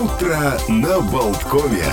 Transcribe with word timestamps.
Утро 0.00 0.54
на 0.66 0.98
Болткове. 1.00 1.84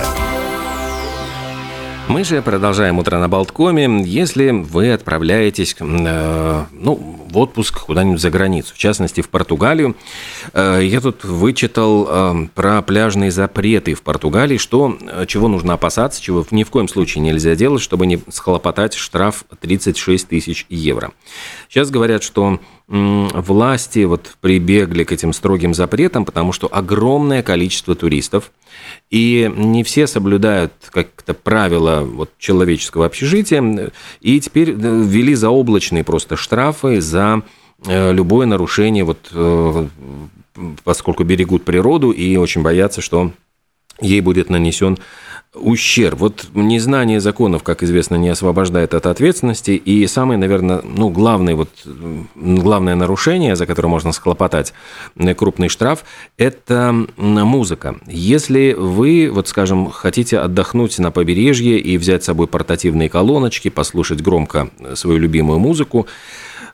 Мы 2.08 2.24
же 2.24 2.40
продолжаем 2.40 2.98
утро 2.98 3.18
на 3.18 3.28
Болткоме. 3.28 4.02
Если 4.02 4.48
вы 4.48 4.92
отправляетесь 4.92 5.76
э, 5.78 6.64
ну, 6.72 7.26
в 7.30 7.38
отпуск 7.38 7.80
куда-нибудь 7.86 8.20
за 8.20 8.30
границу, 8.30 8.74
в 8.74 8.78
частности 8.78 9.20
в 9.20 9.28
Португалию, 9.28 9.96
э, 10.52 10.80
я 10.82 11.00
тут 11.00 11.24
вычитал 11.24 12.06
э, 12.08 12.48
про 12.54 12.82
пляжные 12.82 13.30
запреты 13.30 13.94
в 13.94 14.02
Португалии, 14.02 14.58
что 14.58 14.96
э, 15.00 15.26
чего 15.26 15.48
нужно 15.48 15.74
опасаться, 15.74 16.22
чего 16.22 16.46
ни 16.50 16.64
в 16.64 16.70
коем 16.70 16.88
случае 16.88 17.22
нельзя 17.22 17.54
делать, 17.54 17.82
чтобы 17.82 18.06
не 18.06 18.20
схлопотать 18.28 18.94
штраф 18.94 19.44
36 19.60 20.28
тысяч 20.28 20.66
евро. 20.68 21.12
Сейчас 21.68 21.90
говорят, 21.90 22.22
что 22.22 22.60
власти 22.88 24.04
вот 24.04 24.36
прибегли 24.40 25.04
к 25.04 25.12
этим 25.12 25.34
строгим 25.34 25.74
запретам, 25.74 26.24
потому 26.24 26.52
что 26.52 26.68
огромное 26.72 27.42
количество 27.42 27.94
туристов, 27.94 28.50
и 29.10 29.50
не 29.54 29.84
все 29.84 30.06
соблюдают 30.06 30.72
как-то 30.90 31.34
правила 31.34 32.00
вот, 32.00 32.30
человеческого 32.38 33.06
общежития, 33.06 33.90
и 34.20 34.40
теперь 34.40 34.70
э, 34.70 34.74
ввели 34.74 35.34
заоблачные 35.34 36.04
просто 36.04 36.36
штрафы 36.36 37.00
за 37.00 37.17
э, 37.86 38.12
любое 38.12 38.46
нарушение, 38.46 39.04
вот, 39.04 39.30
э, 39.32 39.88
поскольку 40.84 41.24
берегут 41.24 41.64
природу 41.64 42.10
и 42.10 42.36
очень 42.36 42.62
боятся, 42.62 43.00
что 43.00 43.32
ей 44.00 44.20
будет 44.20 44.50
нанесен 44.50 44.98
ущерб. 45.54 46.18
Вот 46.20 46.46
незнание 46.54 47.20
законов, 47.20 47.62
как 47.62 47.82
известно, 47.82 48.16
не 48.16 48.28
освобождает 48.28 48.94
от 48.94 49.06
ответственности. 49.06 49.70
И 49.72 50.06
самое, 50.06 50.38
наверное, 50.38 50.82
ну, 50.84 51.08
главное, 51.08 51.54
вот, 51.54 51.70
главное 52.34 52.94
нарушение, 52.94 53.56
за 53.56 53.66
которое 53.66 53.88
можно 53.88 54.12
схлопотать 54.12 54.74
крупный 55.36 55.68
штраф, 55.68 56.04
это 56.36 56.94
музыка. 57.16 57.96
Если 58.06 58.74
вы, 58.74 59.30
вот 59.32 59.48
скажем, 59.48 59.90
хотите 59.90 60.38
отдохнуть 60.38 60.98
на 60.98 61.10
побережье 61.10 61.78
и 61.78 61.96
взять 61.98 62.22
с 62.22 62.26
собой 62.26 62.46
портативные 62.46 63.08
колоночки, 63.08 63.70
послушать 63.70 64.22
громко 64.22 64.70
свою 64.94 65.18
любимую 65.18 65.58
музыку, 65.58 66.06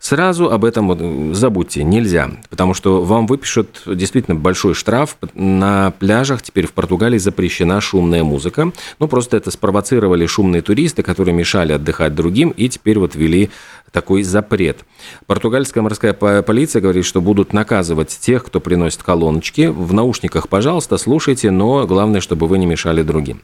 Сразу 0.04 0.50
об 0.50 0.66
этом 0.66 0.88
вот 0.88 1.34
забудьте, 1.34 1.82
нельзя, 1.82 2.30
потому 2.50 2.74
что 2.74 3.02
вам 3.02 3.26
выпишут 3.26 3.84
действительно 3.86 4.34
большой 4.34 4.74
штраф. 4.74 5.16
На 5.32 5.94
пляжах 5.98 6.42
теперь 6.42 6.66
в 6.66 6.74
Португалии 6.74 7.16
запрещена 7.16 7.80
шумная 7.80 8.22
музыка. 8.22 8.70
Ну, 8.98 9.08
просто 9.08 9.38
это 9.38 9.50
спровоцировали 9.50 10.26
шумные 10.26 10.60
туристы, 10.60 11.02
которые 11.02 11.34
мешали 11.34 11.72
отдыхать 11.72 12.14
другим, 12.14 12.50
и 12.50 12.68
теперь 12.68 12.98
вот 12.98 13.14
ввели 13.14 13.48
такой 13.94 14.24
запрет. 14.24 14.84
Португальская 15.26 15.80
морская 15.80 16.12
полиция 16.12 16.82
говорит, 16.82 17.04
что 17.04 17.20
будут 17.20 17.52
наказывать 17.52 18.08
тех, 18.08 18.44
кто 18.44 18.58
приносит 18.58 19.04
колоночки. 19.04 19.68
В 19.68 19.94
наушниках, 19.94 20.48
пожалуйста, 20.48 20.98
слушайте, 20.98 21.52
но 21.52 21.86
главное, 21.86 22.20
чтобы 22.20 22.48
вы 22.48 22.58
не 22.58 22.66
мешали 22.66 23.02
другим. 23.02 23.42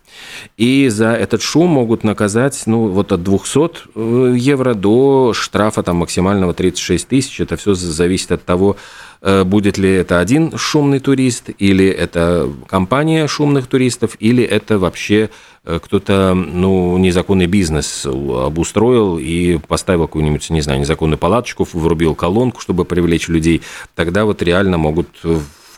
И 0.56 0.88
за 0.88 1.12
этот 1.12 1.40
шум 1.40 1.70
могут 1.70 2.02
наказать 2.02 2.60
ну, 2.66 2.88
вот 2.88 3.12
от 3.12 3.22
200 3.22 3.70
э, 3.94 4.34
евро 4.36 4.74
до 4.74 5.32
штрафа 5.34 5.84
там, 5.84 5.98
максимального 5.98 6.52
36 6.52 7.06
тысяч. 7.06 7.40
Это 7.40 7.56
все 7.56 7.74
зависит 7.74 8.32
от 8.32 8.44
того, 8.44 8.76
будет 9.22 9.76
ли 9.76 9.90
это 9.90 10.18
один 10.18 10.56
шумный 10.56 10.98
турист, 10.98 11.50
или 11.58 11.86
это 11.86 12.50
компания 12.66 13.26
шумных 13.26 13.66
туристов, 13.66 14.16
или 14.18 14.42
это 14.42 14.78
вообще 14.78 15.30
э, 15.64 15.78
кто-то, 15.82 16.34
ну, 16.34 16.96
незаконный 16.96 17.46
бизнес 17.46 18.06
обустроил 18.06 19.18
и 19.18 19.58
поставил 19.58 20.06
какую-нибудь, 20.06 20.48
не 20.50 20.62
знаю, 20.62 20.80
незаконную 20.80 21.18
палаточку, 21.18 21.68
врубил 21.72 22.14
колонку, 22.14 22.60
чтобы 22.60 22.84
привлечь 22.84 23.28
людей, 23.28 23.60
тогда 23.94 24.24
вот 24.24 24.42
реально 24.42 24.78
могут 24.78 25.08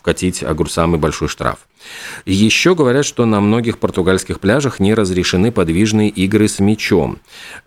вкатить 0.03 0.43
самый 0.69 0.99
большой 0.99 1.29
штраф. 1.29 1.59
Еще 2.25 2.75
говорят, 2.75 3.05
что 3.05 3.25
на 3.25 3.39
многих 3.39 3.77
португальских 3.77 4.41
пляжах 4.41 4.81
не 4.81 4.93
разрешены 4.93 5.49
подвижные 5.49 6.09
игры 6.09 6.49
с 6.49 6.59
мячом. 6.59 7.19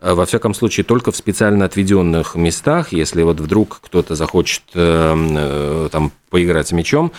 Э, 0.03 0.13
во 0.13 0.27
всяком 0.27 0.53
случае, 0.53 0.85
только 0.85 1.13
в 1.13 1.17
специально 1.17 1.65
отведенных 1.65 2.35
местах, 2.35 2.93
если 2.93 3.23
вот 3.23 3.41
вдруг 3.41 3.81
кто-то 3.83 4.15
захочет 4.15 4.65
э, 4.75 5.15
э, 5.15 5.89
там 5.91 6.13
поиграть 6.29 6.69
с 6.69 6.73
мячом, 6.73 7.11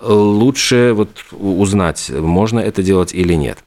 лучше 0.00 0.92
вот 0.94 1.10
узнать, 1.30 2.10
можно 2.10 2.58
это 2.58 2.82
делать 2.82 3.14
или 3.14 3.34
нет. 3.34 3.58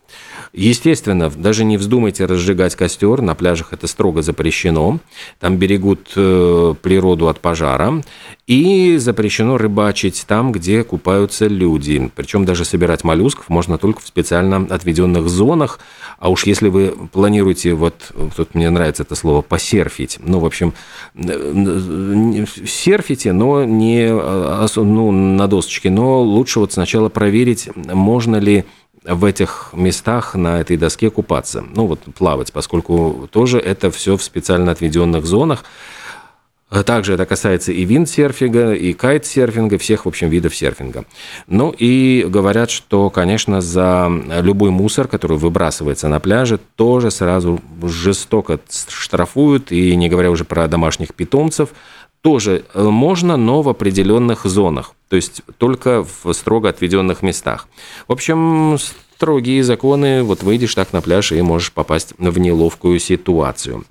Естественно, 0.54 1.30
даже 1.30 1.64
не 1.64 1.78
вздумайте 1.78 2.26
разжигать 2.26 2.76
костер, 2.76 3.22
на 3.22 3.36
пляжах 3.36 3.74
это 3.74 3.88
строго 3.88 4.22
запрещено. 4.22 5.00
Там 5.40 5.58
берегут 5.58 6.12
э, 6.16 6.74
природу 6.82 7.28
от 7.28 7.40
пожара. 7.40 8.02
И 8.48 8.98
запрещено 8.98 9.58
рыбачить 9.58 10.26
там, 10.28 10.52
где 10.52 10.84
купаются 10.84 11.46
люди. 11.46 12.12
Причем 12.16 12.46
даже 12.46 12.66
собирать 12.66 13.04
моллюсков 13.04 13.48
можно 13.50 13.78
только 13.78 14.02
в 14.02 14.08
специально 14.08 14.66
отведенных 14.74 15.30
зонах. 15.30 15.80
А 16.18 16.30
уж 16.30 16.48
если 16.48 16.70
вы 16.70 16.96
планируете, 17.12 17.76
вот 17.76 18.12
тут 18.36 18.56
мне 18.56 18.72
нравится 18.72 19.04
это 19.04 19.14
слово, 19.14 19.44
посерфить. 19.44 20.18
Ну, 20.24 20.40
в 20.40 20.46
общем, 20.46 20.74
э, 21.14 22.46
серфите, 22.66 23.34
но 23.34 23.64
не 23.66 24.08
а, 24.10 24.66
ну, 24.76 25.12
на 25.12 25.48
досочке. 25.48 25.92
Но 25.92 26.24
лучше 26.24 26.60
вот 26.60 26.74
сначала 26.74 27.10
проверить, 27.10 27.70
можно 27.76 28.38
ли 28.38 28.66
в 29.04 29.26
этих 29.26 29.72
местах 29.74 30.36
на 30.36 30.60
этой 30.60 30.78
доске 30.78 31.10
купаться. 31.10 31.64
Ну 31.76 31.86
вот 31.86 32.00
плавать, 32.18 32.52
поскольку 32.52 33.28
тоже 33.32 33.60
это 33.60 33.92
все 33.92 34.18
в 34.18 34.24
специально 34.24 34.72
отведенных 34.72 35.26
зонах. 35.26 35.64
Также 36.86 37.14
это 37.14 37.26
касается 37.26 37.72
и 37.72 37.84
виндсерфинга, 37.84 38.74
и 38.74 38.94
кайтсерфинга, 38.94 39.80
всех, 39.80 40.06
в 40.06 40.08
общем, 40.08 40.30
видов 40.30 40.56
серфинга. 40.56 41.06
Ну 41.48 41.74
и 41.76 42.24
говорят, 42.30 42.70
что, 42.70 43.10
конечно, 43.10 43.60
за 43.60 44.08
любой 44.40 44.70
мусор, 44.70 45.08
который 45.08 45.40
выбрасывается 45.40 46.08
на 46.10 46.20
пляже, 46.20 46.60
тоже 46.76 47.10
сразу 47.10 47.60
жестоко 47.82 48.60
штрафуют, 48.70 49.72
и 49.72 49.96
не 49.96 50.10
говоря 50.10 50.30
уже 50.30 50.46
про 50.46 50.68
домашних 50.68 51.16
питомцев, 51.16 51.70
тоже 52.22 52.66
э, 52.74 52.84
можно, 52.84 53.38
но 53.38 53.62
в 53.62 53.70
определенных 53.70 54.46
зонах, 54.46 54.94
то 55.10 55.16
есть 55.16 55.42
только 55.58 56.04
в 56.04 56.34
строго 56.34 56.70
отведенных 56.70 57.22
местах. 57.22 57.68
В 58.08 58.12
общем, 58.12 58.78
строгие 59.16 59.64
законы, 59.64 60.24
вот 60.24 60.44
выйдешь 60.44 60.76
так 60.76 60.94
на 60.94 61.02
пляж 61.02 61.32
и 61.32 61.42
можешь 61.42 61.72
попасть 61.72 62.14
в 62.18 62.40
неловкую 62.40 63.00
ситуацию. 63.00 63.86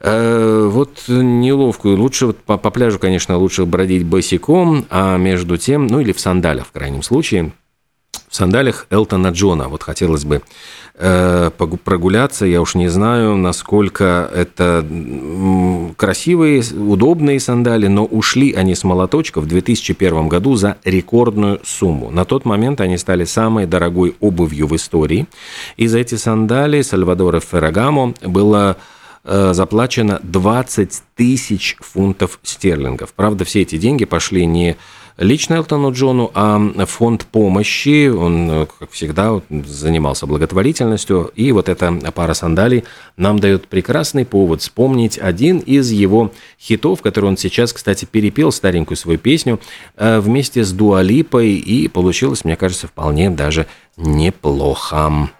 Э, 0.00 0.68
вот 0.70 1.04
неловкую. 1.08 1.98
Лучше 1.98 2.26
вот 2.26 2.38
по, 2.38 2.58
по 2.58 2.70
пляжу, 2.70 2.98
конечно, 2.98 3.38
лучше 3.38 3.64
бродить 3.64 4.04
босиком, 4.04 4.84
а 4.90 5.16
между 5.16 5.56
тем, 5.56 5.86
ну 5.86 6.00
или 6.00 6.12
в 6.12 6.20
сандалях 6.20 6.66
в 6.66 6.72
крайнем 6.72 7.02
случае– 7.02 7.52
в 8.34 8.36
сандалях 8.36 8.88
Элтона 8.90 9.28
Джона. 9.28 9.68
Вот 9.68 9.84
хотелось 9.84 10.24
бы 10.24 10.42
э, 10.96 11.50
прогуляться. 11.84 12.44
Я 12.46 12.62
уж 12.62 12.74
не 12.74 12.88
знаю, 12.88 13.36
насколько 13.36 14.28
это 14.34 14.84
красивые, 15.96 16.64
удобные 16.76 17.38
сандали, 17.38 17.86
но 17.86 18.04
ушли 18.04 18.52
они 18.52 18.74
с 18.74 18.82
молоточка 18.82 19.40
в 19.40 19.46
2001 19.46 20.26
году 20.26 20.56
за 20.56 20.78
рекордную 20.84 21.60
сумму. 21.62 22.10
На 22.10 22.24
тот 22.24 22.44
момент 22.44 22.80
они 22.80 22.98
стали 22.98 23.24
самой 23.24 23.66
дорогой 23.66 24.16
обувью 24.18 24.66
в 24.66 24.74
истории. 24.74 25.28
И 25.76 25.86
за 25.86 26.00
эти 26.00 26.16
сандали 26.16 26.82
Сальвадора 26.82 27.38
Феррагамо 27.38 28.14
было 28.20 28.76
э, 29.22 29.54
заплачено 29.54 30.18
20 30.24 31.02
тысяч 31.14 31.76
фунтов 31.78 32.40
стерлингов. 32.42 33.12
Правда, 33.14 33.44
все 33.44 33.62
эти 33.62 33.76
деньги 33.76 34.04
пошли 34.04 34.44
не 34.44 34.76
лично 35.16 35.54
Элтону 35.54 35.92
Джону, 35.92 36.30
а 36.34 36.60
фонд 36.86 37.26
помощи, 37.26 38.08
он, 38.08 38.66
как 38.78 38.90
всегда, 38.90 39.40
занимался 39.50 40.26
благотворительностью, 40.26 41.30
и 41.34 41.52
вот 41.52 41.68
эта 41.68 41.92
пара 42.14 42.34
сандалий 42.34 42.84
нам 43.16 43.38
дает 43.38 43.68
прекрасный 43.68 44.24
повод 44.24 44.62
вспомнить 44.62 45.18
один 45.18 45.58
из 45.58 45.90
его 45.90 46.32
хитов, 46.60 47.02
который 47.02 47.26
он 47.26 47.36
сейчас, 47.36 47.72
кстати, 47.72 48.04
перепел 48.04 48.52
старенькую 48.52 48.96
свою 48.96 49.18
песню 49.18 49.60
э, 49.96 50.20
вместе 50.20 50.64
с 50.64 50.72
Дуалипой, 50.72 51.52
и 51.54 51.88
получилось, 51.88 52.44
мне 52.44 52.56
кажется, 52.56 52.88
вполне 52.88 53.30
даже 53.30 53.66
неплохо. 53.96 55.30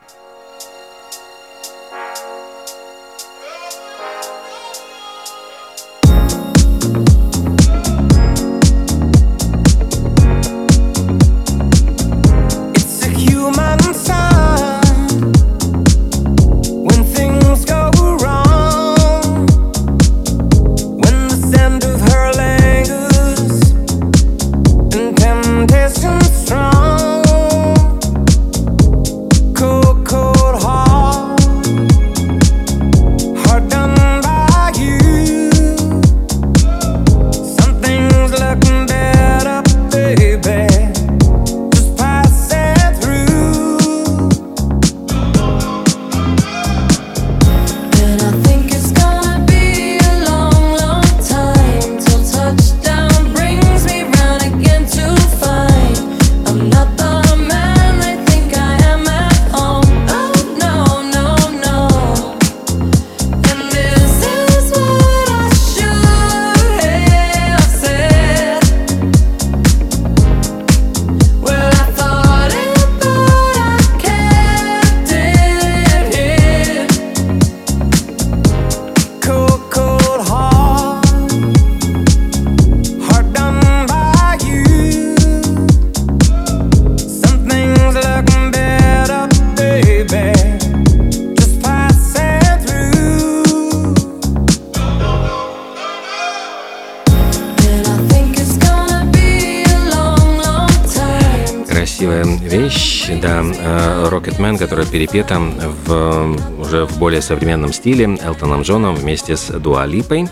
Которая 104.65 104.87
перепета 104.87 105.39
в, 105.39 106.39
уже 106.59 106.87
в 106.87 106.99
более 106.99 107.21
современном 107.21 107.75
стиле 107.75 108.19
Элтоном 108.23 108.63
Джоном 108.63 108.95
вместе 108.95 109.37
с 109.37 109.53
Дуалипой. 109.53 110.31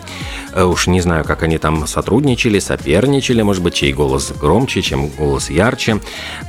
Уж 0.55 0.87
не 0.87 1.01
знаю, 1.01 1.23
как 1.23 1.43
они 1.43 1.59
там 1.59 1.85
сотрудничали, 1.85 2.57
соперничали, 2.57 3.43
может 3.43 3.61
быть, 3.61 3.75
чей 3.75 3.93
голос 3.93 4.31
громче, 4.31 4.81
чем 4.81 5.09
голос 5.09 5.51
ярче. 5.51 5.99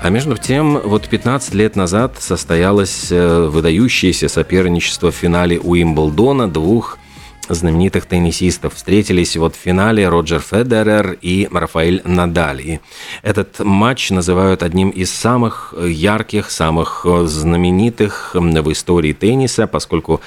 А 0.01 0.09
между 0.09 0.39
тем, 0.39 0.79
вот 0.79 1.09
15 1.09 1.53
лет 1.53 1.77
назад 1.77 2.17
состоялось 2.21 3.11
выдающееся 3.11 4.31
соперничество 4.31 5.11
в 5.11 5.15
финале 5.15 5.61
Уимблдона 5.61 6.49
двух 6.49 6.99
знаменитых 7.49 8.07
теннисистов. 8.07 8.75
Встретились 8.75 9.37
вот 9.37 9.55
в 9.55 9.59
финале 9.59 10.09
Роджер 10.09 10.41
Федерер 10.41 11.19
и 11.21 11.49
Рафаэль 11.51 12.03
Надаль. 12.05 12.61
И 12.61 12.81
этот 13.23 13.61
матч 13.61 14.11
называют 14.11 14.63
одним 14.63 14.91
из 14.91 15.11
самых 15.11 15.75
ярких, 15.79 16.51
самых 16.51 17.07
знаменитых 17.25 18.35
в 18.35 18.73
истории 18.73 19.13
тенниса, 19.13 19.67
поскольку 19.67 20.21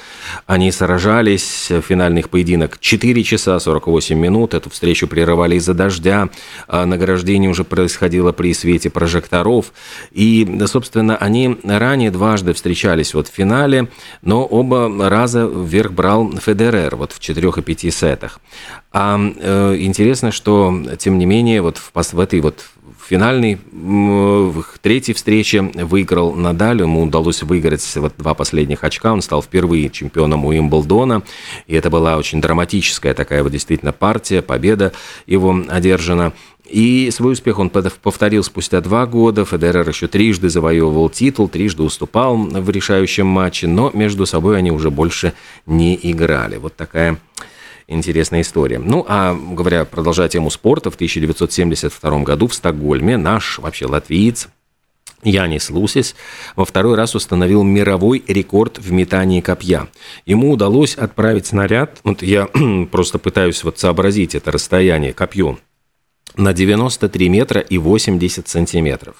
они 0.46 0.70
сражались, 0.72 1.70
финальных 1.86 2.28
поединок 2.30 2.78
4 2.80 3.22
часа 3.22 3.58
48 3.58 4.18
минут, 4.18 4.54
эту 4.54 4.70
встречу 4.70 5.06
прерывали 5.08 5.56
из-за 5.56 5.74
дождя, 5.74 6.28
а 6.66 6.86
награждение 6.86 7.50
уже 7.50 7.64
происходило 7.64 8.32
при 8.32 8.54
свете 8.54 8.90
прожекторов, 8.90 9.72
и, 10.10 10.46
собственно, 10.66 11.16
они 11.16 11.58
ранее 11.64 12.10
дважды 12.10 12.52
встречались 12.52 13.14
вот 13.14 13.28
в 13.28 13.32
финале, 13.32 13.88
но 14.22 14.44
оба 14.44 15.08
раза 15.08 15.46
вверх 15.46 15.92
брал 15.92 16.32
Федерер. 16.38 16.96
Вот 16.96 17.07
вот 17.08 17.12
в 17.16 17.20
четырех 17.20 17.58
и 17.58 17.62
пяти 17.62 17.90
сетах. 17.90 18.40
А 18.92 19.18
э, 19.18 19.76
интересно, 19.80 20.30
что, 20.30 20.74
тем 20.98 21.18
не 21.18 21.26
менее, 21.26 21.62
вот 21.62 21.78
в, 21.78 21.90
в 21.94 22.20
этой 22.20 22.40
вот 22.40 22.64
финальной, 23.08 23.58
в 23.72 24.64
третьей 24.82 25.14
встрече 25.14 25.62
выиграл 25.62 26.34
Надаль, 26.34 26.82
ему 26.82 27.04
удалось 27.04 27.42
выиграть 27.42 27.96
вот 27.96 28.12
два 28.18 28.34
последних 28.34 28.84
очка, 28.84 29.12
он 29.12 29.22
стал 29.22 29.42
впервые 29.42 29.88
чемпионом 29.88 30.44
Уимблдона, 30.44 31.22
и 31.66 31.74
это 31.74 31.88
была 31.88 32.18
очень 32.18 32.42
драматическая 32.42 33.14
такая 33.14 33.42
вот 33.42 33.52
действительно 33.52 33.92
партия, 33.92 34.42
победа 34.42 34.92
его 35.26 35.64
одержана. 35.68 36.34
И 36.68 37.10
свой 37.10 37.32
успех 37.32 37.58
он 37.58 37.70
повторил 37.70 38.44
спустя 38.44 38.80
два 38.80 39.06
года. 39.06 39.44
Федерер 39.44 39.88
еще 39.88 40.06
трижды 40.06 40.50
завоевывал 40.50 41.08
титул, 41.08 41.48
трижды 41.48 41.82
уступал 41.82 42.36
в 42.36 42.70
решающем 42.70 43.26
матче, 43.26 43.66
но 43.66 43.90
между 43.94 44.26
собой 44.26 44.58
они 44.58 44.70
уже 44.70 44.90
больше 44.90 45.32
не 45.66 45.98
играли. 46.02 46.56
Вот 46.56 46.76
такая 46.76 47.18
интересная 47.86 48.42
история. 48.42 48.78
Ну, 48.78 49.04
а 49.08 49.34
говоря, 49.34 49.84
продолжая 49.86 50.28
тему 50.28 50.50
спорта, 50.50 50.90
в 50.90 50.94
1972 50.96 52.22
году 52.22 52.46
в 52.46 52.54
Стокгольме 52.54 53.16
наш 53.16 53.58
вообще 53.58 53.86
латвиец 53.86 54.48
Янис 55.24 55.70
Лусис 55.70 56.14
во 56.54 56.64
второй 56.64 56.94
раз 56.94 57.14
установил 57.14 57.64
мировой 57.64 58.22
рекорд 58.28 58.78
в 58.78 58.92
метании 58.92 59.40
копья. 59.40 59.88
Ему 60.26 60.52
удалось 60.52 60.94
отправить 60.94 61.46
снаряд, 61.46 61.98
вот 62.04 62.22
я 62.22 62.48
просто 62.92 63.18
пытаюсь 63.18 63.64
вот 63.64 63.78
сообразить 63.78 64.34
это 64.34 64.52
расстояние, 64.52 65.12
копье, 65.12 65.58
на 66.38 66.54
93 66.54 67.28
метра 67.28 67.60
и 67.60 67.78
80 67.78 68.48
сантиметров. 68.48 69.16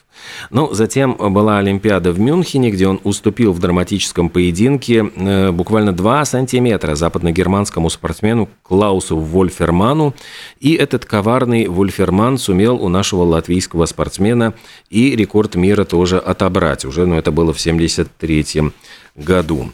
Ну, 0.51 0.73
затем 0.73 1.17
была 1.19 1.59
Олимпиада 1.59 2.13
в 2.13 2.21
Мюнхене, 2.21 2.71
где 2.71 2.87
он 2.87 3.01
уступил 3.03 3.53
в 3.53 3.59
драматическом 3.59 4.31
поединке 4.31 5.11
э, 5.15 5.51
буквально 5.51 5.93
2 5.93 6.25
сантиметра 6.25 6.95
западногерманскому 6.95 7.91
спортсмену 7.91 8.49
Клаусу 8.63 9.17
Вольферману. 9.17 10.15
И 10.61 10.75
этот 10.75 11.05
коварный 11.05 11.67
Вольферман 11.67 12.39
сумел 12.39 12.77
у 12.77 12.89
нашего 12.89 13.25
латвийского 13.25 13.87
спортсмена 13.87 14.55
и 14.89 15.17
рекорд 15.17 15.57
мира 15.57 15.85
тоже 15.85 16.19
отобрать. 16.19 16.85
Уже, 16.85 17.05
ну, 17.05 17.17
это 17.17 17.33
было 17.33 17.53
в 17.53 17.61
73 17.61 18.73
году. 19.17 19.73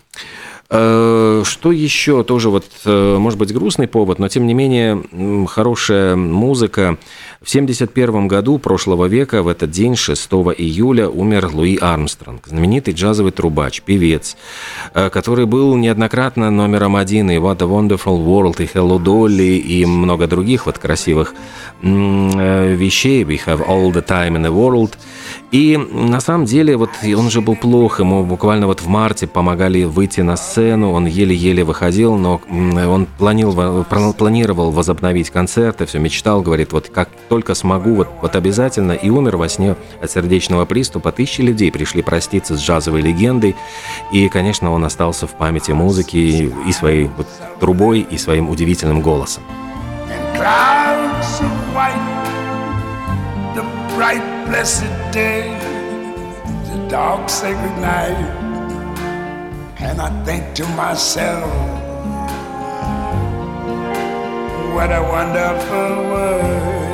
Э, 0.70 1.42
что 1.44 1.72
еще? 1.72 2.24
Тоже 2.24 2.48
вот, 2.50 2.64
э, 2.84 3.16
может 3.18 3.38
быть, 3.38 3.52
грустный 3.52 3.86
повод, 3.86 4.18
но 4.18 4.28
тем 4.28 4.46
не 4.46 4.54
менее 4.54 5.46
хорошая 5.46 6.16
музыка. 6.16 6.98
В 7.44 7.46
1971 7.46 8.26
году 8.26 8.58
прошлого 8.58 9.04
века, 9.04 9.42
в 9.42 9.48
этот 9.48 9.70
день, 9.70 9.96
6 9.96 10.32
июля, 10.56 11.10
умер 11.10 11.50
Луи 11.52 11.76
Армстронг, 11.76 12.46
знаменитый 12.46 12.94
джазовый 12.94 13.32
трубач, 13.32 13.82
певец, 13.82 14.38
э, 14.94 15.10
который 15.10 15.44
был 15.44 15.76
неоднократно 15.76 16.50
номером 16.50 16.96
один 16.96 17.30
и 17.30 17.34
What 17.34 17.62
a 17.62 17.66
Wonderful 17.66 18.24
World, 18.24 18.62
и 18.62 18.66
Hello 18.66 18.98
Dolly, 18.98 19.58
и 19.58 19.84
много 19.84 20.26
других 20.26 20.64
вот 20.64 20.78
красивых 20.78 21.34
вещей. 21.82 23.24
We 23.24 23.38
have 23.44 23.68
all 23.68 23.92
the 23.92 24.02
time 24.02 24.36
in 24.36 24.42
the 24.42 24.50
world. 24.50 24.92
И 25.50 25.76
на 25.76 26.20
самом 26.20 26.46
деле, 26.46 26.76
вот 26.76 26.90
он 27.04 27.30
же 27.30 27.40
был 27.42 27.56
плох, 27.56 28.00
ему 28.00 28.24
буквально 28.24 28.66
вот 28.66 28.80
в 28.80 28.88
марте 28.88 29.26
помогали 29.26 29.84
выйти 29.84 30.22
на 30.22 30.36
сцену, 30.36 30.92
он 30.92 31.06
еле-еле 31.06 31.62
выходил, 31.62 32.16
но 32.16 32.40
он 32.50 33.06
планировал, 33.18 33.84
планировал 33.84 34.70
возобновить 34.70 35.30
концерты, 35.30 35.84
все 35.84 35.98
мечтал, 35.98 36.42
говорит, 36.42 36.72
вот 36.72 36.88
как 36.88 37.10
только 37.34 37.54
смогу, 37.54 37.96
вот, 37.96 38.08
вот 38.22 38.36
обязательно, 38.36 38.92
и 38.92 39.10
умер 39.10 39.38
во 39.38 39.48
сне 39.48 39.74
от 40.00 40.08
сердечного 40.08 40.66
приступа. 40.66 41.10
Тысячи 41.10 41.40
людей 41.40 41.72
пришли 41.72 42.00
проститься 42.00 42.56
с 42.56 42.60
джазовой 42.60 43.00
легендой, 43.00 43.56
и, 44.12 44.28
конечно, 44.28 44.70
он 44.70 44.84
остался 44.84 45.26
в 45.26 45.32
памяти 45.32 45.72
музыки 45.72 46.16
и, 46.16 46.72
своей 46.72 47.10
вот, 47.16 47.26
трубой, 47.58 48.06
и 48.08 48.16
своим 48.18 48.50
удивительным 48.50 49.00
голосом. 49.00 49.42
and 59.80 60.00
I 60.00 60.24
think 60.24 60.54
to 60.54 60.64
myself, 60.68 61.50
what 64.74 64.90
a 64.90 65.02
wonderful 65.02 65.96
world. 66.10 66.93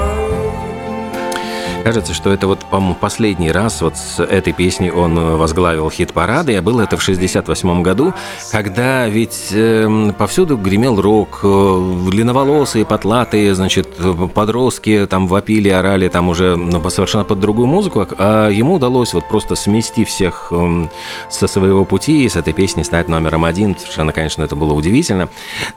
Кажется, 1.83 2.13
что 2.13 2.31
это 2.31 2.47
вот, 2.47 2.59
по-моему, 2.65 2.95
последний 2.95 3.51
раз 3.51 3.81
вот 3.81 3.97
с 3.97 4.21
этой 4.21 4.53
песней 4.53 4.91
он 4.91 5.17
э, 5.17 5.35
возглавил 5.35 5.89
хит-парады, 5.89 6.55
а 6.55 6.61
было 6.61 6.81
это 6.81 6.95
в 6.95 7.01
68 7.01 7.81
году, 7.81 8.13
когда 8.51 9.07
ведь 9.07 9.49
э, 9.51 10.11
повсюду 10.17 10.57
гремел 10.57 11.01
рок, 11.01 11.39
э, 11.43 12.07
длинноволосые, 12.11 12.85
потлатые, 12.85 13.55
значит, 13.55 13.89
подростки 14.33 15.07
там 15.09 15.27
вопили, 15.27 15.69
орали 15.69 16.07
там 16.07 16.29
уже 16.29 16.55
ну, 16.55 16.87
совершенно 16.89 17.23
под 17.23 17.39
другую 17.39 17.67
музыку, 17.67 18.07
а 18.17 18.49
ему 18.49 18.75
удалось 18.75 19.13
вот 19.13 19.27
просто 19.27 19.55
смести 19.55 20.05
всех 20.05 20.49
э, 20.51 20.87
со 21.29 21.47
своего 21.47 21.83
пути 21.83 22.25
и 22.25 22.29
с 22.29 22.35
этой 22.35 22.53
песней 22.53 22.83
стать 22.83 23.07
номером 23.07 23.43
один. 23.43 23.75
Совершенно, 23.77 24.13
конечно, 24.13 24.43
это 24.43 24.55
было 24.55 24.73
удивительно. 24.73 25.29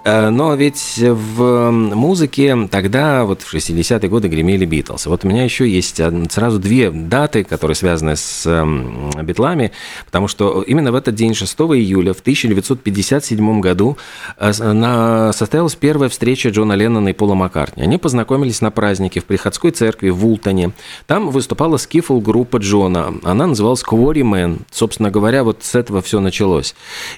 Э, 0.05 0.29
но 0.29 0.55
ведь 0.55 0.99
в 0.99 1.71
музыке 1.71 2.69
тогда, 2.71 3.25
вот 3.25 3.43
в 3.43 3.55
60-е 3.55 4.09
годы, 4.11 4.29
гремели 4.29 4.67
Битлз. 4.67 5.07
Вот 5.07 5.25
у 5.25 5.29
меня 5.29 5.45
еще 5.45 5.69
есть 5.69 5.94
есть 5.99 6.33
сразу 6.33 6.59
две 6.59 6.91
даты, 6.91 7.45
которые 7.45 7.75
связаны 7.75 8.17
с 8.17 8.47
эм, 8.47 9.11
Битлами, 9.23 9.73
потому 10.07 10.29
что 10.29 10.63
именно 10.63 10.93
в 10.93 10.95
этот 10.95 11.15
день, 11.15 11.35
6 11.35 11.55
июля 11.55 12.13
в 12.13 12.21
1957 12.21 13.61
году, 13.61 13.97
состоялась 14.39 15.75
первая 15.75 16.09
встреча 16.09 16.49
Джона 16.49 16.73
Леннона 16.75 17.09
и 17.09 17.13
Пола 17.13 17.35
Маккартни. 17.35 17.83
Они 17.83 17.99
познакомились 17.99 18.61
на 18.61 18.71
празднике 18.71 19.21
в 19.21 19.25
приходской 19.25 19.71
церкви 19.71 20.11
в 20.11 20.27
Ултоне. 20.27 20.73
Там 21.07 21.31
выступала 21.31 21.77
скифл-группа 21.77 22.59
Джона. 22.59 23.15
Она 23.23 23.47
называлась 23.47 23.83
Quarrymen. 23.83 24.63
Собственно 24.71 25.11
говоря, 25.11 25.45
вот 25.45 25.63
с 25.63 25.75
этого 25.75 26.03
все 26.03 26.21
началось. 26.21 26.75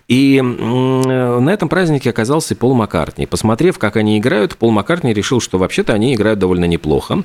И 0.08 0.40
на 0.40 1.50
этом 1.50 1.68
празднике 1.68 2.10
оказался 2.10 2.54
и 2.54 2.56
Пол 2.56 2.74
Маккартни. 2.74 3.26
Посмотрев, 3.26 3.78
как 3.78 3.96
они 3.96 4.18
играют, 4.18 4.56
Пол 4.56 4.70
Маккартни 4.70 5.12
решил, 5.12 5.40
что 5.40 5.58
вообще-то 5.58 5.92
они 5.92 6.14
играют 6.14 6.38
довольно 6.38 6.64
неплохо. 6.64 7.22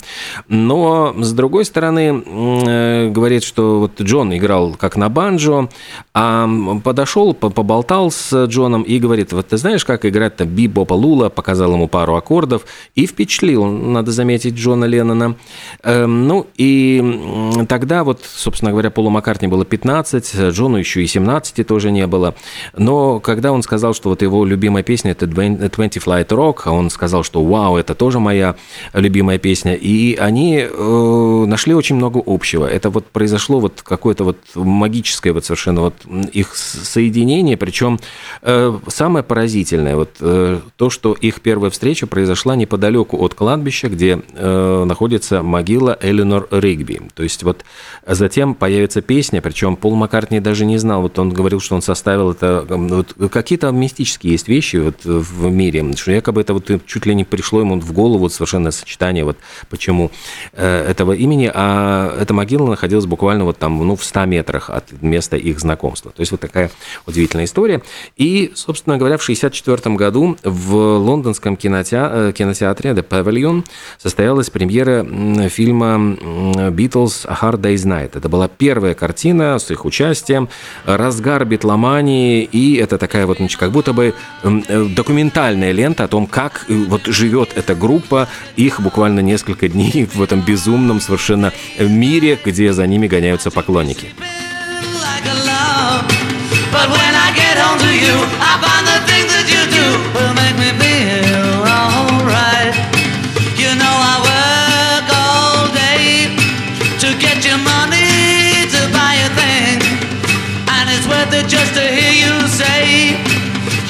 Но, 0.48 1.14
с 1.18 1.34
другой 1.42 1.66
стороны, 1.66 2.24
э, 2.24 3.10
говорит, 3.10 3.44
что 3.44 3.80
вот 3.80 4.00
Джон 4.00 4.32
играл 4.38 4.76
как 4.76 4.96
на 4.96 5.10
банджо, 5.10 5.70
а 6.14 6.48
подошел, 6.84 7.34
поболтал 7.34 8.12
с 8.12 8.46
Джоном 8.46 8.84
и 8.84 9.00
говорит, 9.00 9.34
вот 9.34 9.48
ты 9.48 9.58
знаешь, 9.58 9.84
как 9.84 10.06
играть 10.06 10.36
там 10.36 10.48
Би 10.48 10.68
Бопа 10.68 10.94
Лула, 10.94 11.30
показал 11.30 11.74
ему 11.74 11.88
пару 11.88 12.16
аккордов 12.16 12.62
и 12.94 13.08
впечатлил, 13.08 13.66
надо 13.66 14.12
заметить, 14.12 14.54
Джона 14.54 14.86
Леннона. 14.86 15.36
Эм, 15.84 16.28
ну 16.28 16.46
и 16.58 17.66
тогда 17.68 18.04
вот, 18.04 18.22
собственно 18.24 18.70
говоря, 18.70 18.92
Полу 18.92 19.10
Маккартни 19.10 19.48
было 19.48 19.66
15, 19.66 20.52
Джону 20.52 20.78
еще 20.78 21.02
и 21.02 21.08
17 21.08 21.66
тоже 21.66 21.92
не 21.92 22.06
было. 22.06 22.36
Но 22.78 23.20
когда 23.20 23.52
он 23.52 23.64
сказал, 23.64 23.96
что 23.96 24.10
вот 24.10 24.22
его 24.22 24.46
любимая 24.46 24.84
песня 24.84 25.14
это 25.14 25.26
20 25.26 25.98
Flight 25.98 26.28
Rock, 26.28 26.70
он 26.70 26.92
сказал, 26.92 27.24
что 27.24 27.44
вау, 27.44 27.78
это 27.78 27.96
тоже 27.96 28.20
моя 28.20 28.56
любимая 28.94 29.40
песня, 29.40 29.74
и 29.74 30.16
они 30.16 30.68
э, 30.70 31.31
нашли 31.46 31.74
очень 31.74 31.96
много 31.96 32.22
общего. 32.26 32.66
Это 32.66 32.90
вот 32.90 33.06
произошло 33.08 33.60
вот 33.60 33.82
какое-то 33.82 34.24
вот 34.24 34.38
магическое 34.56 35.32
вот 35.32 35.46
совершенно 35.46 35.82
вот 35.82 35.96
их 36.32 36.56
соединение, 36.56 37.58
причем 37.58 38.00
э, 38.42 38.78
самое 38.88 39.24
поразительное 39.24 39.96
вот 39.96 40.12
э, 40.20 40.60
то, 40.76 40.90
что 40.90 41.14
их 41.14 41.42
первая 41.42 41.72
встреча 41.72 42.08
произошла 42.08 42.56
неподалеку 42.56 43.18
от 43.18 43.34
кладбища, 43.34 43.90
где 43.90 44.22
э, 44.34 44.84
находится 44.86 45.44
могила 45.44 45.98
Эленор 46.02 46.48
Ригби. 46.52 47.02
То 47.14 47.24
есть 47.24 47.44
вот 47.44 47.64
затем 48.06 48.56
появится 48.56 49.02
песня, 49.02 49.42
причем 49.42 49.76
Пол 49.76 49.96
Маккартни 49.96 50.40
даже 50.40 50.66
не 50.66 50.78
знал, 50.78 51.02
вот 51.02 51.20
он 51.20 51.30
говорил, 51.30 51.60
что 51.60 51.76
он 51.76 51.82
составил 51.82 52.32
это, 52.32 52.66
вот 52.68 53.16
какие-то 53.32 53.72
мистические 53.72 54.34
есть 54.34 54.48
вещи 54.48 54.78
вот 54.78 55.04
в 55.04 55.50
мире, 55.50 55.94
что 55.96 56.12
якобы 56.12 56.42
это 56.42 56.54
вот 56.54 56.70
чуть 56.86 57.06
ли 57.06 57.16
не 57.16 57.24
пришло 57.24 57.60
ему 57.62 57.80
в 57.80 57.92
голову 57.94 58.20
вот 58.20 58.34
совершенно 58.34 58.72
сочетание 58.72 59.24
вот 59.24 59.38
почему 59.70 60.12
этого 60.54 61.14
имени, 61.22 61.52
а 61.54 62.18
эта 62.20 62.34
могила 62.34 62.68
находилась 62.68 63.06
буквально 63.06 63.46
вот 63.46 63.58
там, 63.58 63.78
ну, 63.86 63.96
в 63.96 64.04
100 64.04 64.26
метрах 64.26 64.70
от 64.70 64.92
места 65.02 65.38
их 65.38 65.60
знакомства. 65.60 66.12
То 66.12 66.22
есть 66.22 66.32
вот 66.32 66.42
такая 66.42 66.72
удивительная 67.06 67.46
история. 67.46 67.82
И, 68.18 68.52
собственно 68.56 68.98
говоря, 68.98 69.18
в 69.18 69.22
1964 69.22 69.96
году 69.96 70.38
в 70.44 70.76
лондонском 70.76 71.56
кинотеатре, 71.56 72.30
э, 72.30 72.32
кинотеатре 72.34 72.92
The 72.92 73.08
Pavilion 73.08 73.66
состоялась 73.98 74.50
премьера 74.50 75.04
фильма 75.50 76.16
«Beatles 76.72 77.26
A 77.28 77.38
Hard 77.42 77.62
Day's 77.62 77.86
Night». 77.86 78.12
Это 78.16 78.30
была 78.30 78.48
первая 78.48 78.94
картина 78.94 79.60
с 79.60 79.70
их 79.72 79.86
участием, 79.86 80.50
разгар 80.86 81.46
битломании, 81.46 82.44
и 82.44 82.76
это 82.76 82.98
такая 82.98 83.26
вот, 83.26 83.38
значит, 83.38 83.60
как 83.60 83.72
будто 83.72 83.94
бы 83.94 84.14
э, 84.44 84.86
документальная 84.96 85.72
лента 85.72 86.04
о 86.06 86.08
том, 86.08 86.28
как 86.28 86.66
э, 86.68 86.74
вот 86.74 87.06
живет 87.06 87.50
эта 87.56 87.76
группа, 87.76 88.28
их 88.56 88.82
буквально 88.82 89.20
несколько 89.20 89.68
дней 89.68 90.08
в 90.14 90.22
этом 90.22 90.42
безумном 90.42 91.00
совершенно 91.12 91.52
мире, 91.78 92.40
где 92.44 92.72
за 92.74 92.88
ними 92.88 93.08
гоняются 93.08 93.52
поклонники. 93.52 94.10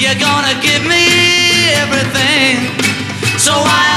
You're 0.02 0.18
gonna 0.18 0.54
give 0.60 0.84
me 0.84 1.04
everything. 1.82 2.56
So 3.38 3.52
why 3.52 3.91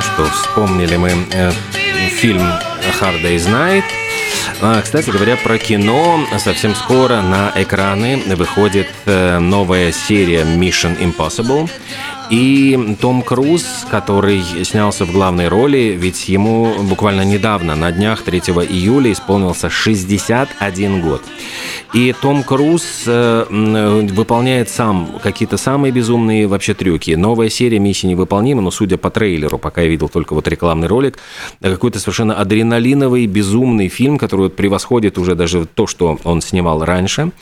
Что, 0.00 0.24
вспомнили 0.30 0.96
мы 0.96 1.10
э, 1.32 1.50
фильм 2.10 2.42
Hard 3.00 3.22
Day's 3.22 3.48
Night. 3.48 3.84
Кстати 4.82 5.10
говоря, 5.10 5.36
про 5.36 5.58
кино. 5.58 6.26
Совсем 6.38 6.74
скоро 6.74 7.22
на 7.22 7.52
экраны 7.54 8.20
выходит 8.34 8.88
э, 9.06 9.38
новая 9.38 9.92
серия 9.92 10.42
Mission 10.42 10.98
Impossible. 10.98 11.70
И 12.30 12.96
Том 13.00 13.22
Круз, 13.22 13.86
который 13.90 14.42
снялся 14.64 15.04
в 15.04 15.12
главной 15.12 15.48
роли, 15.48 15.96
ведь 15.98 16.28
ему 16.28 16.82
буквально 16.82 17.22
недавно, 17.22 17.74
на 17.74 17.90
днях 17.90 18.22
3 18.22 18.38
июля, 18.38 19.12
исполнился 19.12 19.70
61 19.70 21.00
год. 21.00 21.22
И 21.94 22.14
Том 22.20 22.42
Круз 22.42 23.04
э, 23.06 23.44
выполняет 24.12 24.68
сам 24.68 25.18
какие-то 25.22 25.56
самые 25.56 25.90
безумные 25.90 26.46
вообще 26.46 26.74
трюки. 26.74 27.12
Новая 27.12 27.48
серия 27.48 27.78
«Миссия 27.78 28.08
невыполнима», 28.08 28.60
но 28.60 28.70
судя 28.70 28.98
по 28.98 29.10
трейлеру, 29.10 29.58
пока 29.58 29.80
я 29.80 29.88
видел 29.88 30.10
только 30.10 30.34
вот 30.34 30.46
рекламный 30.48 30.86
ролик, 30.86 31.18
какой-то 31.62 31.98
совершенно 31.98 32.34
адреналиновый, 32.34 33.26
безумный 33.26 33.88
фильм, 33.88 34.18
который 34.18 34.42
вот 34.42 34.56
превосходит 34.56 35.16
уже 35.16 35.34
даже 35.34 35.64
то, 35.64 35.86
что 35.86 36.18
он 36.24 36.42
снимал 36.42 36.84
раньше. 36.84 37.32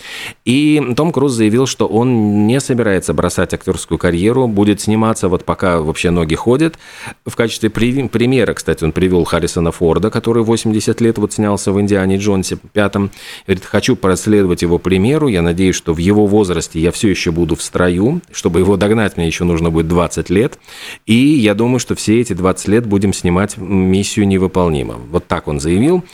И 0.45 0.81
Том 0.97 1.11
Круз 1.11 1.33
заявил, 1.33 1.67
что 1.67 1.87
он 1.88 2.47
не 2.47 2.61
собирается 2.61 3.15
бросать 3.15 3.53
актерскую 3.53 3.99
карьеру, 3.99 4.47
будет 4.47 4.81
сниматься 4.81 5.29
вот 5.29 5.45
пока 5.45 5.81
вообще 5.81 6.11
ноги 6.11 6.37
ходят. 6.37 6.79
В 7.25 7.35
качестве 7.35 7.69
примера, 7.69 8.55
кстати, 8.55 8.85
он 8.85 8.93
привел 8.93 9.25
Харрисона 9.25 9.73
Форда, 9.73 10.11
который 10.11 10.45
80 10.45 11.00
лет 11.00 11.19
вот 11.19 11.33
снялся 11.33 11.73
в 11.73 11.81
«Индиане 11.81 12.19
Джонсе» 12.19 12.59
пятом. 12.73 13.11
Говорит, 13.47 13.65
хочу 13.65 13.97
проследовать 13.97 14.36
следовать 14.37 14.61
его 14.61 14.78
примеру. 14.78 15.28
Я 15.28 15.40
надеюсь, 15.40 15.75
что 15.75 15.95
в 15.95 15.99
его 15.99 16.26
возрасте 16.26 16.78
я 16.78 16.93
все 16.93 17.09
еще 17.09 17.31
буду 17.31 17.57
в 17.57 17.62
строю. 17.62 18.21
Чтобы 18.31 18.59
его 18.59 18.76
догнать, 18.76 19.16
мне 19.16 19.26
еще 19.26 19.45
нужно 19.45 19.71
будет 19.71 19.88
20 19.88 20.28
лет. 20.28 20.59
И 21.07 21.14
я 21.14 21.55
думаю, 21.55 21.78
что 21.78 21.95
все 21.95 22.21
эти 22.21 22.35
20 22.35 22.69
лет 22.69 22.87
будем 22.87 23.14
снимать 23.14 23.57
миссию 23.57 24.28
невыполнима. 24.28 24.97
Вот 25.11 25.26
так 25.26 25.49
он 25.49 25.59
заявил. 25.59 26.05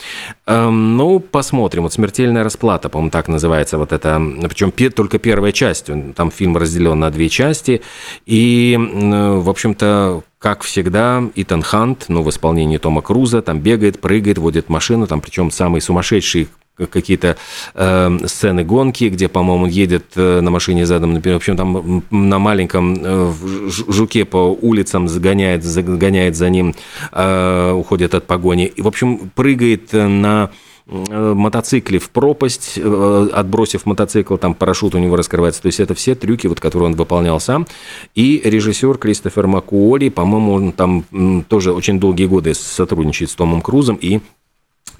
Эм, 0.47 0.95
ну, 0.95 1.19
посмотрим. 1.19 1.83
Вот 1.83 1.91
«Смертельная 1.91 2.45
расплата», 2.45 2.87
по-моему, 2.87 3.11
так 3.11 3.27
называется 3.27 3.77
вот 3.77 3.91
это. 3.91 4.21
Причем 4.47 4.71
только 4.71 5.19
первая 5.19 5.51
часть. 5.51 5.89
Там 6.15 6.31
фильм 6.31 6.55
разделен 6.55 6.97
на 6.97 7.11
две 7.11 7.27
части. 7.27 7.81
И, 8.25 8.77
в 8.79 9.49
общем-то, 9.49 10.23
как 10.39 10.61
всегда, 10.63 11.23
Итан 11.35 11.61
Хант, 11.61 12.05
ну, 12.07 12.21
в 12.21 12.29
исполнении 12.29 12.77
Тома 12.77 13.01
Круза, 13.01 13.41
там 13.41 13.59
бегает, 13.59 13.99
прыгает, 13.99 14.37
водит 14.37 14.69
машину, 14.69 15.07
там 15.07 15.19
причем 15.19 15.51
самый 15.51 15.81
сумасшедший 15.81 16.47
какие-то 16.77 17.37
э, 17.75 18.17
сцены 18.25 18.63
гонки, 18.63 19.05
где, 19.05 19.27
по-моему, 19.27 19.67
едет 19.67 20.05
э, 20.15 20.41
на 20.41 20.49
машине 20.49 20.85
задом, 20.85 21.13
например, 21.13 21.37
в 21.37 21.41
общем, 21.41 21.55
там 21.55 22.03
на 22.09 22.39
маленьком 22.39 22.97
э, 22.99 23.33
жуке 23.67 24.25
по 24.25 24.57
улицам 24.61 25.07
загоняет, 25.07 25.63
загоняет 25.63 26.35
за 26.35 26.49
ним, 26.49 26.73
э, 27.11 27.71
уходит 27.71 28.15
от 28.15 28.25
погони. 28.25 28.65
И, 28.65 28.81
в 28.81 28.87
общем, 28.87 29.31
прыгает 29.35 29.93
на 29.93 30.49
э, 30.87 31.33
мотоцикле 31.35 31.99
в 31.99 32.09
пропасть, 32.09 32.73
э, 32.77 33.29
отбросив 33.31 33.85
мотоцикл, 33.85 34.37
там 34.37 34.55
парашют 34.55 34.95
у 34.95 34.97
него 34.97 35.15
раскрывается. 35.15 35.61
То 35.61 35.67
есть 35.67 35.79
это 35.79 35.93
все 35.93 36.15
трюки, 36.15 36.47
вот, 36.47 36.59
которые 36.59 36.87
он 36.87 36.95
выполнял 36.95 37.39
сам. 37.39 37.67
И 38.15 38.41
режиссер 38.43 38.97
Кристофер 38.97 39.45
Макуоли, 39.45 40.09
по-моему, 40.09 40.53
он 40.53 40.71
там 40.71 41.43
тоже 41.47 41.71
очень 41.71 41.99
долгие 41.99 42.25
годы 42.25 42.55
сотрудничает 42.55 43.29
с 43.29 43.35
Томом 43.35 43.61
Крузом 43.61 43.95
и 44.01 44.21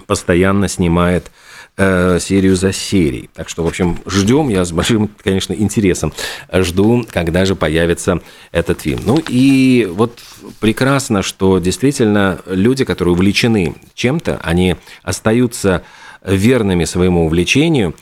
постоянно 0.06 0.68
снимает 0.68 1.26
Э, 1.26 1.43
серию 1.76 2.54
за 2.56 2.72
серией. 2.72 3.28
Так 3.34 3.48
что, 3.48 3.64
в 3.64 3.66
общем, 3.66 3.98
ждем, 4.06 4.48
я 4.48 4.64
с 4.64 4.70
большим, 4.70 5.10
конечно, 5.22 5.52
интересом 5.52 6.12
жду, 6.52 7.04
когда 7.10 7.44
же 7.44 7.56
появится 7.56 8.20
этот 8.52 8.82
фильм. 8.82 9.00
Ну 9.04 9.20
и 9.28 9.88
вот 9.90 10.20
прекрасно, 10.60 11.22
что 11.22 11.58
действительно 11.58 12.40
люди, 12.46 12.84
которые 12.84 13.14
увлечены 13.14 13.74
чем-то, 13.94 14.40
они 14.42 14.76
остаются 15.02 15.82
верными 16.24 16.84
своему 16.84 17.26
увлечению, 17.26 17.94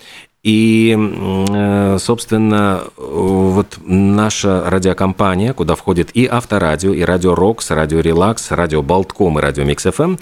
И, 0.45 0.97
э, 0.99 1.99
собственно, 2.01 2.83
вот 2.97 3.79
наша 3.85 4.69
радиокомпания, 4.69 5.53
куда 5.53 5.77
входит 5.77 6.11
и 6.15 6.27
Авторадио, 6.27 6.93
и 6.93 7.03
Радио 7.03 7.37
Рокс, 7.37 7.71
Радио 7.71 8.01
Релакс, 8.01 8.51
Радио 8.51 8.83
Болтком 8.83 9.39
и 9.39 9.43
Радио 9.43 9.63
Микс 9.63 9.85
ФМ, 9.85 10.17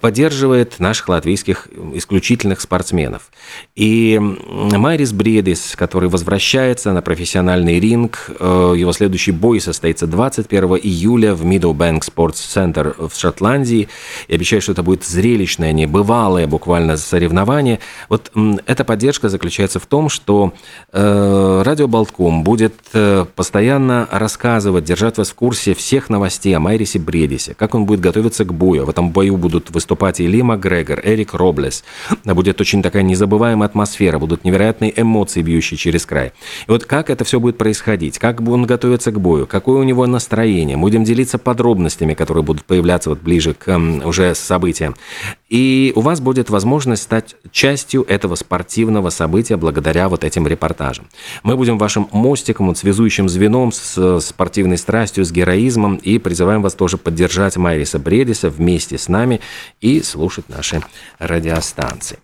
поддерживает 0.00 0.78
наших 0.78 1.08
латвийских 1.08 1.66
исключительных 1.94 2.60
спортсменов. 2.60 3.32
И 3.74 4.20
Майрис 4.20 5.12
Бредис, 5.12 5.74
который 5.74 6.08
возвращается 6.08 6.92
на 6.92 7.02
профессиональный 7.02 7.80
ринг, 7.80 8.30
э, 8.38 8.74
его 8.76 8.92
следующий 8.92 9.32
бой 9.32 9.60
состоится 9.60 10.06
21 10.06 10.76
июля 10.76 11.34
в 11.34 11.44
Meadowbank 11.44 12.02
Sports 12.02 12.34
Center 12.36 13.08
в 13.08 13.18
Шотландии. 13.18 13.88
И 14.28 14.34
обещаю, 14.36 14.62
что 14.62 14.70
это 14.70 14.84
будет 14.84 15.04
зрелищное, 15.04 15.72
небывалое 15.72 16.46
буквально 16.46 16.96
соревнование. 16.96 17.80
Вот 18.08 18.30
эта 18.66 18.84
поддержка 18.84 19.28
заключается 19.28 19.47
заключается 19.48 19.80
в 19.80 19.86
том, 19.86 20.10
что 20.10 20.52
э, 20.92 21.62
Радио 21.64 21.88
Болтком 21.88 22.44
будет 22.44 22.74
э, 22.92 23.24
постоянно 23.34 24.06
рассказывать, 24.10 24.84
держать 24.84 25.16
вас 25.16 25.30
в 25.30 25.34
курсе 25.34 25.72
всех 25.72 26.10
новостей 26.10 26.54
о 26.54 26.60
Майрисе 26.60 26.98
Бредисе, 26.98 27.54
как 27.54 27.74
он 27.74 27.86
будет 27.86 28.00
готовиться 28.00 28.44
к 28.44 28.52
бою. 28.52 28.84
В 28.84 28.90
этом 28.90 29.10
бою 29.10 29.38
будут 29.38 29.70
выступать 29.70 30.20
и 30.20 30.26
Ли 30.26 30.42
Макгрегор, 30.42 31.00
Эрик 31.02 31.32
Роблес. 31.32 31.82
Будет 32.24 32.60
очень 32.60 32.82
такая 32.82 33.02
незабываемая 33.02 33.70
атмосфера, 33.70 34.18
будут 34.18 34.44
невероятные 34.44 34.92
эмоции, 34.94 35.40
бьющие 35.40 35.78
через 35.78 36.04
край. 36.04 36.32
И 36.66 36.70
вот 36.70 36.84
как 36.84 37.08
это 37.08 37.24
все 37.24 37.40
будет 37.40 37.56
происходить, 37.56 38.18
как 38.18 38.42
он 38.42 38.66
готовится 38.66 39.12
к 39.12 39.18
бою, 39.18 39.46
какое 39.46 39.80
у 39.80 39.82
него 39.82 40.06
настроение. 40.06 40.76
Будем 40.76 41.04
делиться 41.04 41.38
подробностями, 41.38 42.12
которые 42.12 42.44
будут 42.44 42.64
появляться 42.66 43.08
вот 43.08 43.20
ближе 43.20 43.54
к 43.54 43.74
уже 44.04 44.34
событиям. 44.34 44.94
И 45.48 45.94
у 45.96 46.02
вас 46.02 46.20
будет 46.20 46.50
возможность 46.50 47.04
стать 47.04 47.34
частью 47.50 48.04
этого 48.06 48.34
спортивного 48.34 49.08
события 49.08 49.37
благодаря 49.56 50.08
вот 50.08 50.24
этим 50.24 50.46
репортажам. 50.46 51.06
Мы 51.42 51.56
будем 51.56 51.78
вашим 51.78 52.08
мостиком, 52.12 52.68
вот, 52.68 52.78
связующим 52.78 53.28
звеном 53.28 53.72
с 53.72 54.20
спортивной 54.20 54.78
страстью, 54.78 55.24
с 55.24 55.32
героизмом 55.32 55.96
и 55.96 56.18
призываем 56.18 56.62
вас 56.62 56.74
тоже 56.74 56.98
поддержать 56.98 57.56
Майриса 57.56 57.98
Бредиса 57.98 58.50
вместе 58.50 58.98
с 58.98 59.08
нами 59.08 59.40
и 59.80 60.02
слушать 60.02 60.48
наши 60.48 60.82
радиостанции. 61.18 62.18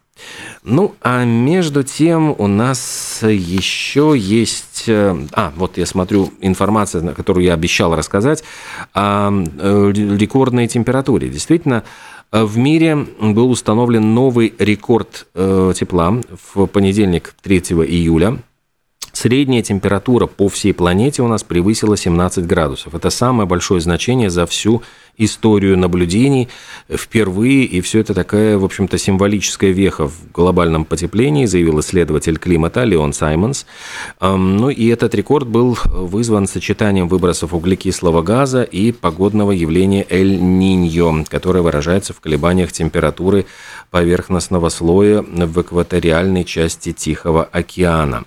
Ну, 0.63 0.95
а 1.03 1.25
между 1.25 1.83
тем 1.83 2.35
у 2.39 2.47
нас 2.47 3.21
еще 3.23 4.15
есть... 4.17 4.85
Э, 4.87 5.17
а, 5.33 5.53
вот 5.57 5.77
я 5.77 5.87
смотрю 5.87 6.33
информация, 6.41 7.13
которую 7.13 7.45
я 7.45 7.53
обещал 7.55 7.95
рассказать, 7.95 8.45
о 8.95 9.31
э, 9.31 9.93
рекордной 9.93 10.69
температуре. 10.69 11.29
Действительно, 11.29 11.83
Э, 11.83 12.24
в 12.43 12.59
мире 12.59 12.97
был 12.97 13.51
установлен 13.51 14.13
новый 14.13 14.53
рекорд 14.59 15.29
э, 15.35 15.73
тепла 15.77 16.21
в 16.53 16.67
понедельник 16.67 17.35
3 17.43 17.59
июля. 17.59 18.39
Средняя 19.15 19.63
температура 19.63 20.27
по 20.27 20.49
всей 20.49 20.75
планете 20.75 21.23
у 21.23 21.29
нас 21.29 21.45
превысила 21.45 21.97
17 21.97 22.47
градусов. 22.47 22.97
Это 22.97 23.11
самое 23.11 23.49
большое 23.49 23.81
значение 23.81 24.29
за 24.29 24.45
всю 24.45 24.83
историю 25.17 25.79
наблюдений 25.79 26.49
впервые, 26.91 27.65
и 27.65 27.81
все 27.81 28.01
это 28.01 28.13
такая, 28.13 28.59
в 28.59 28.65
общем-то, 28.65 28.99
символическая 28.99 29.71
веха 29.71 30.09
в 30.09 30.33
глобальном 30.33 30.85
потеплении, 30.85 31.47
заявил 31.47 31.79
исследователь 31.79 32.39
климата 32.39 32.83
Леон 32.83 33.13
Саймонс. 33.13 33.67
Ну 34.21 34.69
и 34.69 34.89
этот 34.89 35.15
рекорд 35.15 35.47
был 35.47 35.79
вызван 35.85 36.49
сочетанием 36.49 37.07
выбросов 37.07 37.55
углекислого 37.55 38.21
газа 38.23 38.65
и 38.65 38.91
погодного 38.91 39.53
явления 39.53 40.05
Эль-Ниньо, 40.11 41.25
которое 41.29 41.63
выражается 41.63 42.13
в 42.13 42.21
колебаниях 42.21 42.73
температуры 42.73 43.47
поверхностного 43.93 44.69
слоя 44.71 45.23
в 45.23 45.63
экваториальной 45.63 46.45
части 46.45 46.93
Тихого 46.93 47.45
океана. 47.45 48.25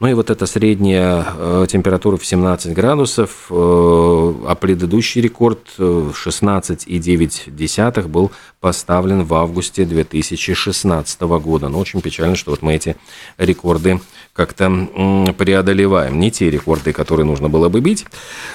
Ну 0.00 0.08
и 0.08 0.14
вот 0.14 0.30
эта 0.30 0.46
средняя 0.46 1.26
э, 1.36 1.66
температура 1.68 2.16
в 2.16 2.26
17 2.26 2.72
градусов, 2.72 3.46
э, 3.50 3.54
а 3.54 4.56
предыдущий 4.60 5.20
рекорд 5.20 5.60
16,9 5.78 7.92
э, 7.96 8.02
был 8.08 8.32
поставлен 8.60 9.24
в 9.24 9.34
августе 9.34 9.84
2016 9.84 11.20
года. 11.20 11.68
Но 11.68 11.78
очень 11.78 12.00
печально, 12.00 12.36
что 12.36 12.50
вот 12.50 12.62
мы 12.62 12.74
эти 12.74 12.96
рекорды 13.38 14.00
как-то 14.32 15.34
преодолеваем. 15.38 16.18
Не 16.18 16.30
те 16.30 16.50
рекорды, 16.50 16.92
которые 16.92 17.24
нужно 17.24 17.48
было 17.48 17.68
бы 17.68 17.80
бить. 17.80 18.04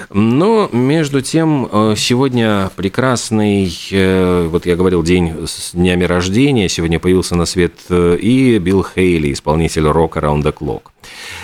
Но 0.09 0.69
между 0.73 1.21
тем, 1.21 1.69
сегодня 1.95 2.69
прекрасный, 2.75 3.71
вот 4.49 4.65
я 4.65 4.75
говорил, 4.75 5.03
день 5.03 5.47
с 5.47 5.71
днями 5.71 6.03
рождения. 6.03 6.67
Сегодня 6.67 6.99
появился 6.99 7.35
на 7.35 7.45
свет 7.45 7.73
и 7.89 8.57
Билл 8.57 8.83
Хейли, 8.83 9.31
исполнитель 9.31 9.83
Rock 9.83 10.13
Around 10.13 10.43
the 10.43 10.53
Clock. 10.53 10.81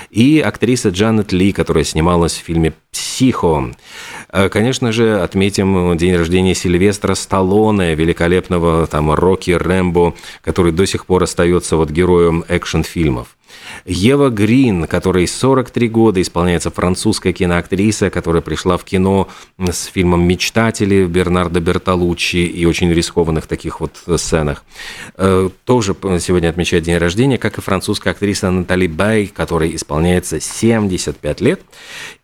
И 0.09 0.39
актриса 0.39 0.89
Джанет 0.89 1.31
Ли, 1.31 1.51
которая 1.51 1.83
снималась 1.83 2.33
в 2.33 2.43
фильме 2.43 2.73
«Психо». 2.91 3.71
Э, 4.31 4.49
конечно 4.49 4.91
же, 4.91 5.21
отметим 5.21 5.97
день 5.97 6.15
рождения 6.15 6.55
Сильвестра 6.55 7.15
Сталлоне, 7.15 7.95
великолепного 7.95 8.87
там 8.87 9.11
Рокки 9.11 9.51
Рэмбо, 9.51 10.13
который 10.41 10.71
до 10.71 10.85
сих 10.85 11.05
пор 11.05 11.23
остается 11.23 11.77
вот 11.77 11.89
героем 11.89 12.43
экшн-фильмов. 12.47 13.35
Ева 13.85 14.29
Грин, 14.29 14.87
которой 14.87 15.27
43 15.27 15.89
года, 15.89 16.21
исполняется 16.21 16.71
французская 16.71 17.33
киноактриса, 17.33 18.09
которая 18.09 18.41
пришла 18.41 18.77
в 18.77 18.83
кино 18.83 19.27
с 19.59 19.85
фильмом 19.85 20.27
«Мечтатели» 20.27 21.05
Бернардо 21.05 21.59
Бертолуччи 21.59 22.37
и 22.37 22.65
очень 22.65 22.91
рискованных 22.91 23.47
таких 23.47 23.79
вот 23.79 24.01
сценах. 24.17 24.63
Э, 25.17 25.49
тоже 25.65 25.95
сегодня 26.19 26.49
отмечает 26.49 26.83
день 26.83 26.97
рождения, 26.97 27.37
как 27.37 27.57
и 27.57 27.61
французская 27.61 28.11
актриса 28.11 28.49
Натали 28.49 28.87
Бай, 28.87 29.27
которой 29.27 29.75
исполняется 29.75 30.39
75 30.39 31.41
лет. 31.41 31.61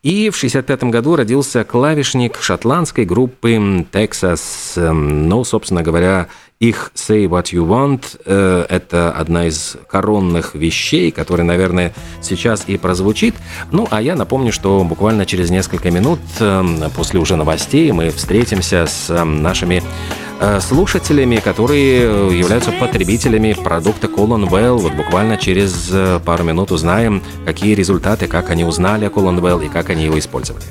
И 0.04 0.30
в 0.30 0.36
65 0.36 0.86
году 0.86 1.16
родился 1.16 1.64
клавишник 1.64 2.42
шотландской 2.42 3.06
группы 3.06 3.52
Texas. 3.92 4.92
Ну, 4.92 5.44
собственно 5.44 5.84
говоря, 5.84 6.28
их 6.62 6.92
«Say 6.96 7.28
What 7.28 7.46
You 7.52 7.68
Want» 7.68 8.22
э,— 8.24 8.66
это 8.70 9.12
одна 9.12 9.48
из 9.48 9.78
коронных 9.90 10.54
вещей, 10.54 11.10
которая, 11.10 11.46
наверное, 11.46 11.92
сейчас 12.22 12.66
и 12.68 12.78
прозвучит. 12.78 13.34
Ну, 13.72 13.88
а 13.90 14.00
я 14.00 14.16
напомню, 14.16 14.54
что 14.54 14.84
буквально 14.84 15.26
через 15.26 15.50
несколько 15.50 15.90
минут 15.90 16.20
э, 16.40 16.90
после 16.96 17.20
уже 17.20 17.36
новостей 17.36 17.92
мы 17.92 18.12
встретимся 18.12 18.86
с 18.86 19.10
э, 19.10 19.24
нашими 19.24 19.84
слушателями, 20.60 21.36
которые 21.36 22.36
являются 22.36 22.72
потребителями 22.72 23.54
продукта 23.54 24.08
Colon 24.08 24.50
Well. 24.50 24.78
Вот 24.78 24.94
буквально 24.94 25.38
через 25.38 25.92
пару 26.26 26.44
минут 26.44 26.72
узнаем, 26.72 27.22
какие 27.46 27.76
результаты, 27.76 28.26
как 28.26 28.50
они 28.50 28.64
узнали 28.64 29.06
о 29.06 29.10
Colon 29.10 29.40
Well 29.40 29.64
и 29.64 29.70
как 29.70 29.92
они 29.92 30.06
его 30.06 30.18
использовали. 30.18 30.64